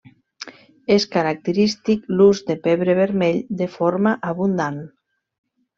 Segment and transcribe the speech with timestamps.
[0.95, 4.85] És característic l'ús de pebre vermell de forma abundant.